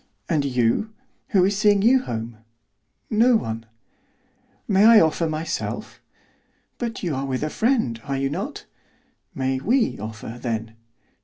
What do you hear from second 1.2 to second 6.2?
who is seeing you home?" "No one." "May I offer myself?"